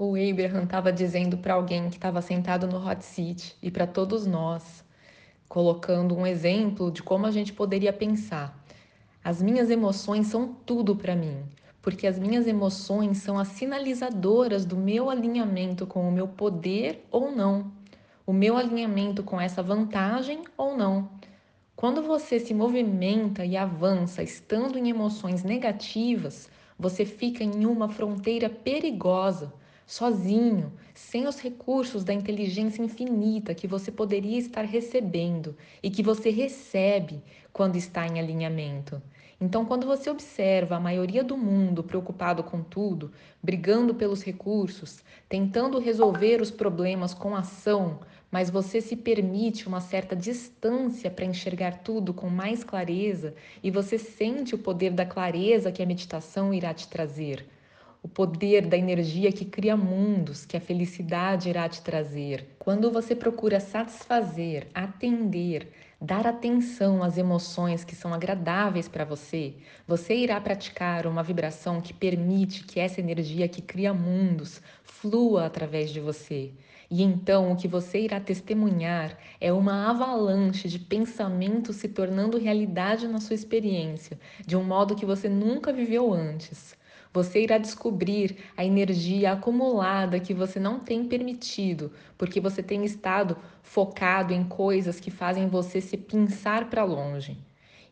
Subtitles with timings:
[0.00, 4.26] o Abraham estava dizendo para alguém que estava sentado no hot seat e para todos
[4.26, 4.84] nós,
[5.48, 8.64] colocando um exemplo de como a gente poderia pensar.
[9.24, 11.42] As minhas emoções são tudo para mim,
[11.82, 17.32] porque as minhas emoções são as sinalizadoras do meu alinhamento com o meu poder ou
[17.32, 17.72] não,
[18.24, 21.10] o meu alinhamento com essa vantagem ou não.
[21.74, 28.48] Quando você se movimenta e avança estando em emoções negativas, você fica em uma fronteira
[28.48, 29.52] perigosa
[29.88, 36.28] sozinho, sem os recursos da inteligência infinita que você poderia estar recebendo e que você
[36.28, 37.22] recebe
[37.54, 39.00] quando está em alinhamento.
[39.40, 43.10] Então, quando você observa a maioria do mundo preocupado com tudo,
[43.42, 48.00] brigando pelos recursos, tentando resolver os problemas com ação,
[48.30, 53.96] mas você se permite uma certa distância para enxergar tudo com mais clareza e você
[53.96, 57.46] sente o poder da clareza que a meditação irá te trazer
[58.02, 62.46] o poder da energia que cria mundos, que a felicidade irá te trazer.
[62.58, 65.68] Quando você procura satisfazer, atender,
[66.00, 69.54] dar atenção às emoções que são agradáveis para você,
[69.86, 75.90] você irá praticar uma vibração que permite que essa energia que cria mundos flua através
[75.90, 76.52] de você.
[76.90, 83.06] E então o que você irá testemunhar é uma avalanche de pensamentos se tornando realidade
[83.06, 86.77] na sua experiência, de um modo que você nunca viveu antes.
[87.12, 93.36] Você irá descobrir a energia acumulada que você não tem permitido, porque você tem estado
[93.62, 97.38] focado em coisas que fazem você se pensar para longe.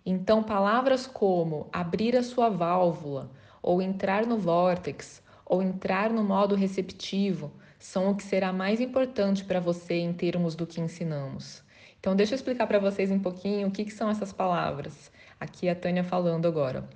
[0.04, 3.30] Então, palavras como abrir a sua válvula,
[3.62, 9.44] ou entrar no vórtex, ou entrar no modo receptivo, são o que será mais importante
[9.44, 11.62] para você em termos do que ensinamos.
[11.98, 15.10] Então, deixa eu explicar para vocês um pouquinho o que, que são essas palavras.
[15.40, 16.88] Aqui a Tânia falando agora.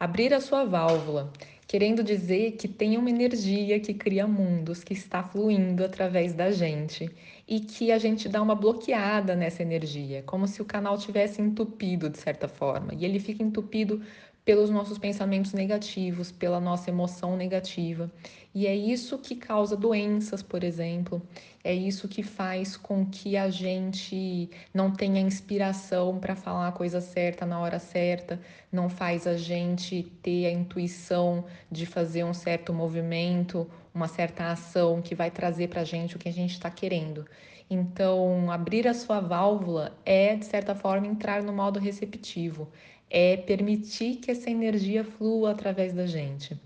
[0.00, 1.32] Abrir a sua válvula,
[1.66, 7.10] querendo dizer que tem uma energia que cria mundos, que está fluindo através da gente
[7.48, 12.08] e que a gente dá uma bloqueada nessa energia, como se o canal tivesse entupido
[12.08, 12.94] de certa forma.
[12.94, 14.00] E ele fica entupido
[14.48, 18.10] pelos nossos pensamentos negativos, pela nossa emoção negativa.
[18.54, 21.20] E é isso que causa doenças, por exemplo.
[21.62, 26.98] É isso que faz com que a gente não tenha inspiração para falar a coisa
[26.98, 28.40] certa na hora certa,
[28.72, 35.02] não faz a gente ter a intuição de fazer um certo movimento, uma certa ação
[35.02, 37.26] que vai trazer para a gente o que a gente está querendo.
[37.68, 42.66] Então, abrir a sua válvula é, de certa forma, entrar no modo receptivo,
[43.10, 46.58] é permitir que essa energia flua através da gente.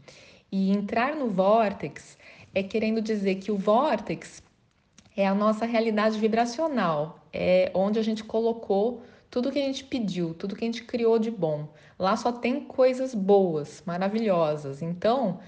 [0.50, 2.19] E entrar no vórtex
[2.54, 4.42] é querendo dizer que o vórtex
[5.16, 10.34] é a nossa realidade vibracional, é onde a gente colocou tudo que a gente pediu,
[10.34, 11.69] tudo que a gente criou de bom.
[11.98, 14.82] Lá só tem coisas boas, maravilhosas.
[14.82, 15.41] Então,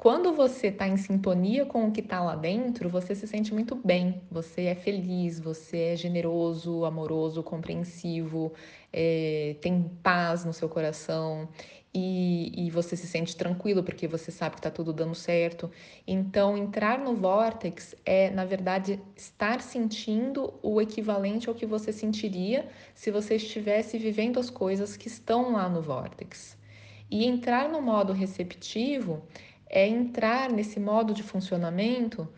[0.00, 3.74] quando você está em sintonia com o que está lá dentro, você se sente muito
[3.74, 8.50] bem, você é feliz, você é generoso, amoroso, compreensivo,
[8.90, 11.46] é, tem paz no seu coração
[11.92, 15.70] e, e você se sente tranquilo porque você sabe que está tudo dando certo.
[16.06, 22.66] Então, entrar no vórtex é, na verdade, estar sentindo o equivalente ao que você sentiria
[22.94, 26.58] se você estivesse vivendo as coisas que estão lá no vórtex.
[27.10, 29.20] E entrar no modo receptivo
[29.70, 32.28] é entrar nesse modo de funcionamento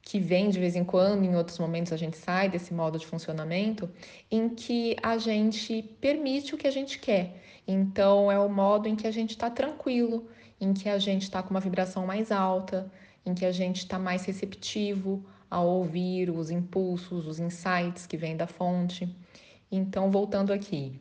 [0.00, 3.06] que vem de vez em quando, em outros momentos a gente sai desse modo de
[3.06, 3.90] funcionamento,
[4.30, 7.42] em que a gente permite o que a gente quer.
[7.66, 10.26] Então, é o modo em que a gente está tranquilo,
[10.58, 12.90] em que a gente está com uma vibração mais alta,
[13.26, 18.36] em que a gente está mais receptivo a ouvir os impulsos, os insights que vêm
[18.36, 19.14] da fonte.
[19.70, 20.98] Então, voltando aqui.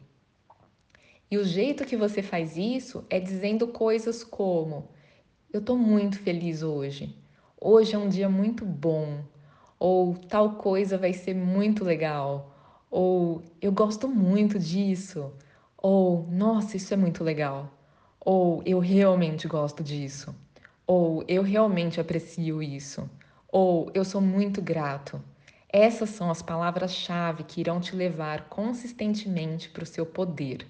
[1.29, 4.89] E o jeito que você faz isso é dizendo coisas como:
[5.51, 7.15] eu estou muito feliz hoje.
[7.59, 9.23] Hoje é um dia muito bom.
[9.79, 12.53] Ou tal coisa vai ser muito legal.
[12.91, 15.31] Ou eu gosto muito disso.
[15.77, 17.71] Ou nossa, isso é muito legal.
[18.19, 20.35] Ou eu realmente gosto disso.
[20.85, 23.09] Ou eu realmente aprecio isso.
[23.47, 25.21] Ou eu sou muito grato.
[25.69, 30.67] Essas são as palavras-chave que irão te levar consistentemente para o seu poder.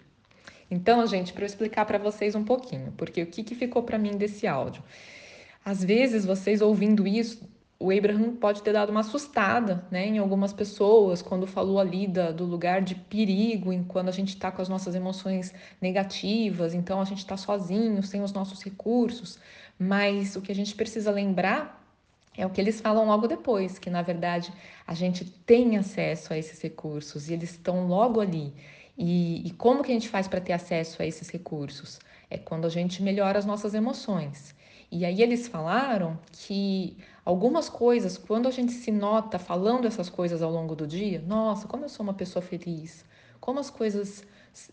[0.69, 3.97] Então, gente, para eu explicar para vocês um pouquinho, porque o que, que ficou para
[3.97, 4.83] mim desse áudio?
[5.63, 7.47] Às vezes, vocês ouvindo isso,
[7.79, 12.31] o Abraham pode ter dado uma assustada né, em algumas pessoas quando falou ali da,
[12.31, 16.99] do lugar de perigo, em quando a gente está com as nossas emoções negativas, então
[16.99, 19.39] a gente está sozinho, sem os nossos recursos.
[19.77, 21.85] Mas o que a gente precisa lembrar
[22.35, 24.51] é o que eles falam logo depois, que na verdade
[24.85, 28.53] a gente tem acesso a esses recursos e eles estão logo ali.
[28.97, 31.99] E, e como que a gente faz para ter acesso a esses recursos?
[32.29, 34.55] É quando a gente melhora as nossas emoções.
[34.91, 36.97] E aí eles falaram que
[37.27, 41.67] Algumas coisas, quando a gente se nota falando essas coisas ao longo do dia, nossa,
[41.67, 43.03] como eu sou uma pessoa feliz,
[43.41, 44.23] como as coisas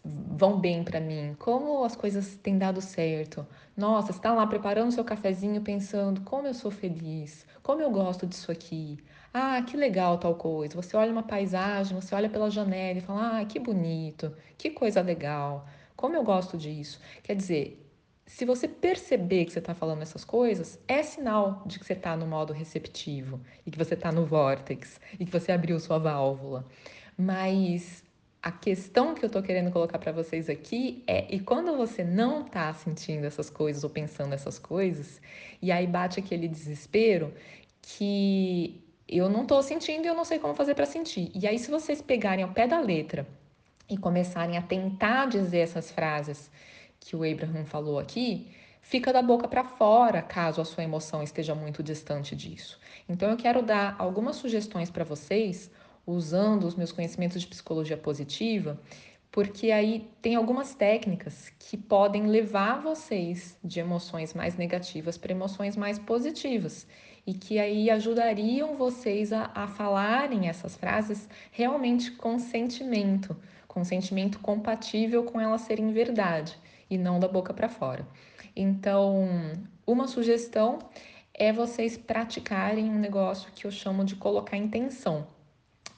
[0.05, 3.45] vão bem para mim, como as coisas têm dado certo.
[3.77, 8.53] Nossa, está lá preparando seu cafezinho pensando como eu sou feliz, como eu gosto disso
[8.53, 8.99] aqui.
[9.37, 10.77] Ah, que legal tal coisa.
[10.81, 15.01] Você olha uma paisagem, você olha pela janela e fala: "Ah, que bonito, que coisa
[15.01, 15.67] legal.
[15.97, 17.01] Como eu gosto disso".
[17.23, 17.85] Quer dizer,
[18.27, 22.17] se você perceber que você está falando essas coisas, é sinal de que você está
[22.17, 26.65] no modo receptivo e que você está no vórtex e que você abriu sua válvula.
[27.19, 28.05] Mas
[28.43, 32.45] a questão que eu tô querendo colocar para vocês aqui é: e quando você não
[32.45, 35.21] tá sentindo essas coisas ou pensando essas coisas,
[35.61, 37.35] e aí bate aquele desespero
[37.83, 38.84] que
[39.19, 41.31] eu não tô sentindo e eu não sei como fazer para sentir.
[41.35, 43.27] E aí, se vocês pegarem ao pé da letra
[43.89, 46.51] e começarem a tentar dizer essas frases
[46.99, 48.51] que o Abraham falou aqui,
[48.81, 52.81] fica da boca para fora caso a sua emoção esteja muito distante disso.
[53.09, 55.71] Então, eu quero dar algumas sugestões para vocês
[56.07, 58.79] usando os meus conhecimentos de psicologia positiva,
[59.35, 65.77] porque aí tem algumas técnicas que podem levar vocês de emoções mais negativas para emoções
[65.77, 66.87] mais positivas
[67.27, 73.37] e que aí ajudariam vocês a, a falarem essas frases realmente com sentimento,
[73.67, 76.57] com sentimento compatível com elas serem verdade
[76.89, 78.07] e não da boca para fora.
[78.55, 79.27] Então,
[79.85, 80.79] uma sugestão
[81.35, 85.27] é vocês praticarem um negócio que eu chamo de colocar intenção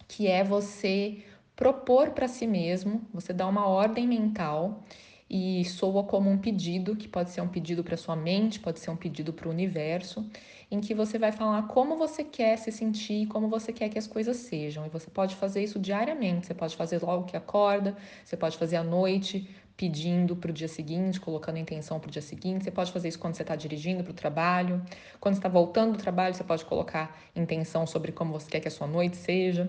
[0.09, 1.25] que é você
[1.57, 4.85] propor para si mesmo, você dá uma ordem mental
[5.29, 8.91] e soa como um pedido, que pode ser um pedido para sua mente, pode ser
[8.91, 10.25] um pedido para o universo,
[10.71, 14.07] em que você vai falar como você quer se sentir, como você quer que as
[14.07, 14.87] coisas sejam.
[14.87, 18.77] E você pode fazer isso diariamente, você pode fazer logo que acorda, você pode fazer
[18.77, 22.65] à noite, pedindo para o dia seguinte, colocando intenção para o dia seguinte.
[22.65, 24.83] Você pode fazer isso quando você está dirigindo para o trabalho.
[25.21, 28.71] Quando está voltando do trabalho, você pode colocar intenção sobre como você quer que a
[28.71, 29.69] sua noite seja.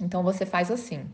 [0.00, 1.10] Então você faz assim.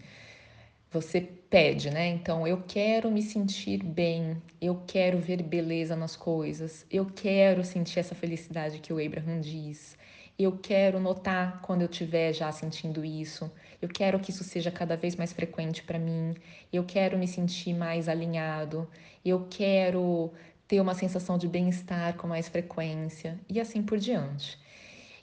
[0.90, 2.08] Você pede, né?
[2.08, 7.98] Então eu quero me sentir bem, eu quero ver beleza nas coisas, eu quero sentir
[7.98, 9.96] essa felicidade que o Abraham diz.
[10.38, 13.50] Eu quero notar quando eu estiver já sentindo isso.
[13.80, 16.34] Eu quero que isso seja cada vez mais frequente para mim.
[16.70, 18.86] Eu quero me sentir mais alinhado.
[19.24, 20.30] Eu quero
[20.68, 24.58] ter uma sensação de bem-estar com mais frequência e assim por diante.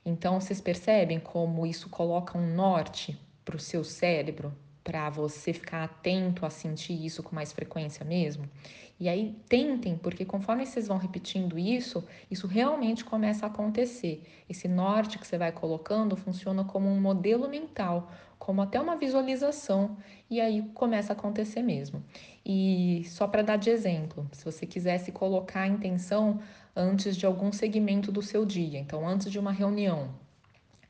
[0.04, 4.54] Então, vocês percebem como isso coloca um norte para o seu cérebro,
[4.84, 8.50] para você ficar atento a sentir isso com mais frequência mesmo.
[9.00, 14.24] E aí tentem, porque conforme vocês vão repetindo isso, isso realmente começa a acontecer.
[14.48, 19.98] Esse norte que você vai colocando funciona como um modelo mental, como até uma visualização,
[20.30, 22.04] e aí começa a acontecer mesmo.
[22.46, 26.40] E só para dar de exemplo, se você quisesse colocar a intenção
[26.76, 30.14] antes de algum segmento do seu dia, então antes de uma reunião,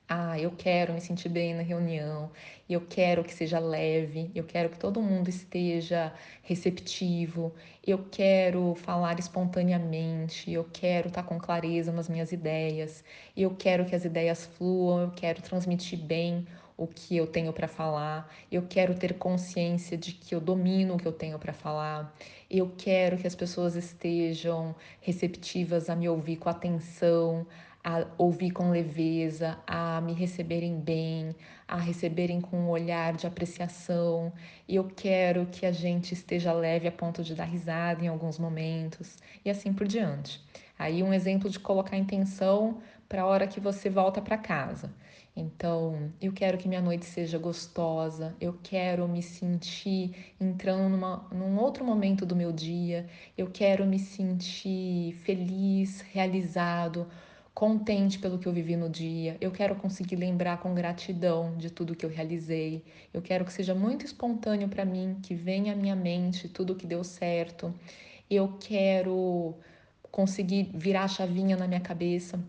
[0.07, 2.29] ah, eu quero me sentir bem na reunião,
[2.69, 7.53] eu quero que seja leve, eu quero que todo mundo esteja receptivo,
[7.85, 13.03] eu quero falar espontaneamente, eu quero estar com clareza nas minhas ideias,
[13.35, 16.45] eu quero que as ideias fluam, eu quero transmitir bem
[16.75, 20.97] o que eu tenho para falar, eu quero ter consciência de que eu domino o
[20.97, 22.13] que eu tenho para falar,
[22.49, 27.45] eu quero que as pessoas estejam receptivas a me ouvir com atenção,
[27.83, 31.35] a ouvir com leveza, a me receberem bem,
[31.68, 34.31] a receberem com um olhar de apreciação.
[34.68, 38.40] E eu quero que a gente esteja leve a ponto de dar risada em alguns
[38.40, 40.42] momentos e assim por diante.
[40.80, 44.90] Aí um exemplo de colocar intenção para a hora que você volta para casa.
[45.35, 51.57] Então, eu quero que minha noite seja gostosa, eu quero me sentir entrando numa, num
[51.57, 57.07] outro momento do meu dia, eu quero me sentir feliz, realizado,
[57.54, 61.95] contente pelo que eu vivi no dia, eu quero conseguir lembrar com gratidão de tudo
[61.95, 62.83] que eu realizei,
[63.14, 66.88] eu quero que seja muito espontâneo para mim, que venha à minha mente tudo que
[66.88, 67.74] deu certo,
[68.30, 69.56] eu quero
[70.12, 72.40] conseguir virar a chavinha na minha cabeça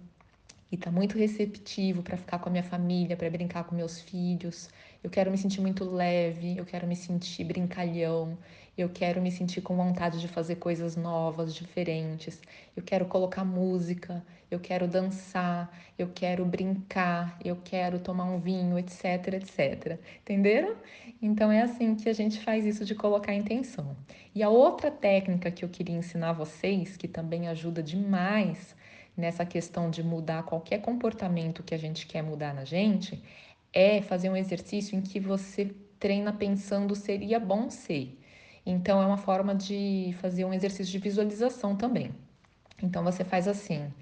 [0.74, 4.68] e tá muito receptivo para ficar com a minha família, para brincar com meus filhos.
[5.04, 8.36] Eu quero me sentir muito leve, eu quero me sentir brincalhão,
[8.76, 12.42] eu quero me sentir com vontade de fazer coisas novas, diferentes.
[12.76, 18.76] Eu quero colocar música, eu quero dançar, eu quero brincar, eu quero tomar um vinho,
[18.76, 20.00] etc, etc.
[20.22, 20.74] Entenderam?
[21.22, 23.96] Então é assim que a gente faz isso de colocar intenção.
[24.34, 28.74] E a outra técnica que eu queria ensinar vocês, que também ajuda demais
[29.16, 33.22] nessa questão de mudar qualquer comportamento que a gente quer mudar na gente,
[33.72, 38.18] é fazer um exercício em que você treina pensando seria bom ser.
[38.66, 42.10] Então, é uma forma de fazer um exercício de visualização também.
[42.82, 43.92] Então, você faz assim: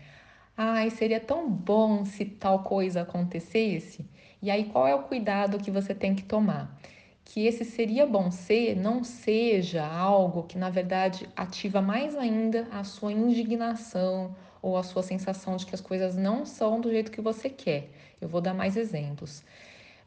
[0.56, 4.06] Ai, seria tão bom se tal coisa acontecesse.
[4.40, 6.78] E aí, qual é o cuidado que você tem que tomar?
[7.24, 12.84] Que esse seria bom ser não seja algo que, na verdade, ativa mais ainda a
[12.84, 17.20] sua indignação ou a sua sensação de que as coisas não são do jeito que
[17.20, 17.90] você quer.
[18.20, 19.42] Eu vou dar mais exemplos.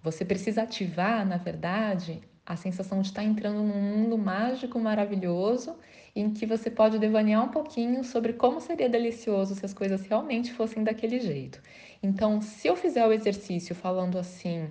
[0.01, 5.75] Você precisa ativar, na verdade, a sensação de estar entrando num mundo mágico, maravilhoso,
[6.15, 10.53] em que você pode devanear um pouquinho sobre como seria delicioso se as coisas realmente
[10.53, 11.59] fossem daquele jeito.
[12.01, 14.69] Então, se eu fizer o exercício falando assim,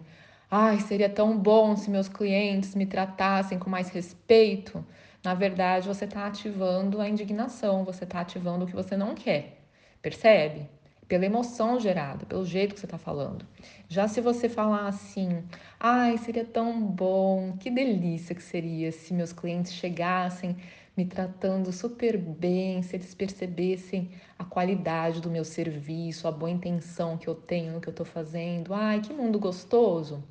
[0.48, 4.86] ai, seria tão bom se meus clientes me tratassem com mais respeito,
[5.22, 9.63] na verdade você está ativando a indignação, você está ativando o que você não quer.
[10.04, 10.68] Percebe?
[11.08, 13.46] Pela emoção gerada, pelo jeito que você está falando.
[13.88, 15.42] Já se você falar assim,
[15.80, 20.58] ai, seria tão bom, que delícia que seria se meus clientes chegassem
[20.94, 27.16] me tratando super bem, se eles percebessem a qualidade do meu serviço, a boa intenção
[27.16, 28.74] que eu tenho no que eu estou fazendo.
[28.74, 30.22] Ai, que mundo gostoso!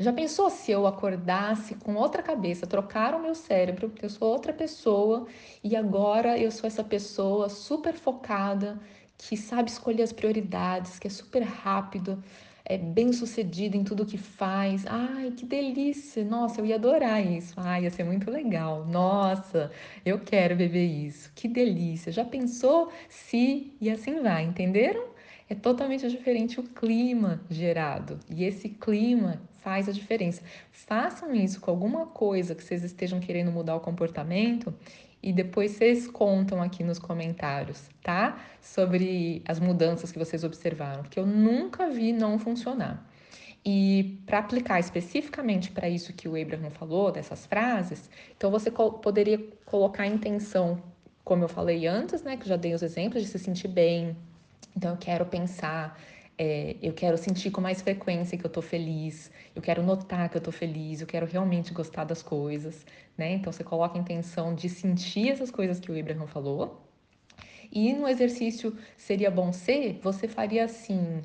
[0.00, 4.50] Já pensou se eu acordasse com outra cabeça, trocar o meu cérebro, eu sou outra
[4.50, 5.26] pessoa
[5.62, 8.80] e agora eu sou essa pessoa super focada,
[9.18, 12.22] que sabe escolher as prioridades, que é super rápido,
[12.64, 14.86] é bem sucedido em tudo que faz.
[14.86, 16.24] Ai, que delícia!
[16.24, 17.54] Nossa, eu ia adorar isso.
[17.58, 18.86] Ai, ia ser muito legal.
[18.86, 19.70] Nossa,
[20.04, 21.30] eu quero beber isso.
[21.34, 22.10] Que delícia!
[22.10, 25.09] Já pensou se e assim vai, entenderam?
[25.50, 28.20] É totalmente diferente o clima gerado.
[28.30, 30.40] E esse clima faz a diferença.
[30.70, 34.72] Façam isso com alguma coisa que vocês estejam querendo mudar o comportamento
[35.20, 38.40] e depois vocês contam aqui nos comentários, tá?
[38.62, 43.04] Sobre as mudanças que vocês observaram, porque eu nunca vi não funcionar.
[43.64, 49.38] E para aplicar especificamente para isso que o Abraham falou, dessas frases, então você poderia
[49.66, 50.80] colocar a intenção,
[51.24, 54.16] como eu falei antes, né, que já dei os exemplos de se sentir bem.
[54.76, 55.98] Então eu quero pensar
[56.42, 60.38] é, eu quero sentir com mais frequência que eu tô feliz, eu quero notar que
[60.38, 62.86] eu tô feliz, eu quero realmente gostar das coisas,
[63.16, 63.34] né?
[63.34, 66.80] Então você coloca a intenção de sentir essas coisas que o Abraham falou.
[67.70, 71.20] E no exercício seria bom ser, você faria assim: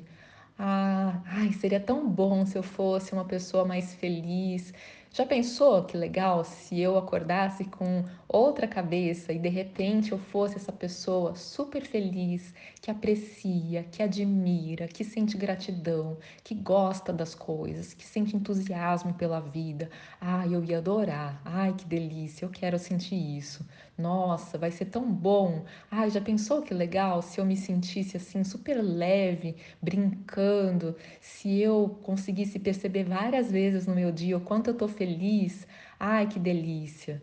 [0.58, 4.74] ah, ai, seria tão bom se eu fosse uma pessoa mais feliz,
[5.16, 10.56] já pensou que legal se eu acordasse com outra cabeça e de repente eu fosse
[10.56, 17.94] essa pessoa super feliz, que aprecia, que admira, que sente gratidão, que gosta das coisas,
[17.94, 19.88] que sente entusiasmo pela vida?
[20.20, 21.40] Ai, eu ia adorar.
[21.46, 23.66] Ai, que delícia, eu quero sentir isso.
[23.98, 25.64] Nossa, vai ser tão bom.
[25.90, 31.98] Ai, já pensou que legal se eu me sentisse assim super leve, brincando, se eu
[32.02, 35.66] conseguisse perceber várias vezes no meu dia o quanto eu tô feliz?
[35.98, 37.22] Ai, que delícia.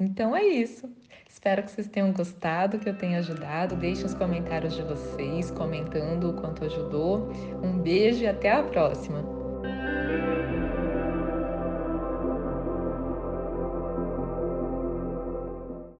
[0.00, 0.88] Então é isso.
[1.28, 3.76] Espero que vocês tenham gostado, que eu tenha ajudado.
[3.76, 7.30] Deixem os comentários de vocês comentando o quanto ajudou.
[7.62, 9.35] Um beijo e até a próxima.